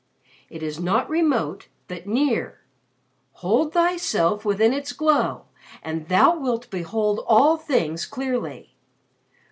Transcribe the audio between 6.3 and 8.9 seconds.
wilt behold all things clearly.